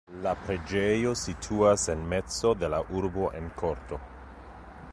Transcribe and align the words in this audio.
La 0.21 0.31
preĝejo 0.45 1.11
situas 1.23 1.83
en 1.95 2.01
mezo 2.13 2.53
de 2.63 2.71
la 2.75 2.79
urbo 3.01 3.29
en 3.41 3.53
korto. 3.61 4.01